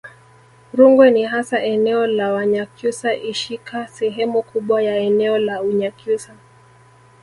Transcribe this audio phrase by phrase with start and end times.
[0.73, 6.35] Rungwe ni hasa eneo la Wanyakyusa ikishika sehemu kubwa ya eneo la Unyakyusa